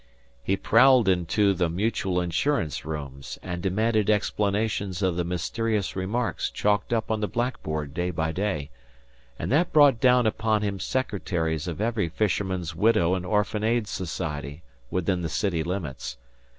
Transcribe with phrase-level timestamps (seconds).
[0.43, 6.91] He prowled into the Mutual Insurance rooms, and demanded explanations of the mysterious remarks chalked
[6.91, 8.71] up on the blackboard day by day;
[9.37, 14.63] and that brought down upon him secretaries of every Fisherman's Widow and Orphan Aid Society
[14.89, 16.17] within the city limits.